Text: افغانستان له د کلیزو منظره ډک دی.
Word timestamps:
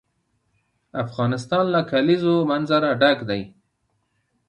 افغانستان 1.03 1.65
له 1.73 1.81
د 1.83 1.87
کلیزو 1.91 2.35
منظره 2.51 2.89
ډک 3.01 3.19
دی. 3.29 3.41